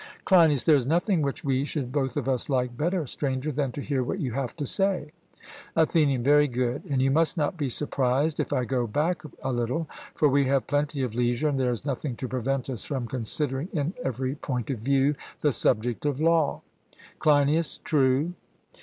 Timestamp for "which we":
1.21-1.63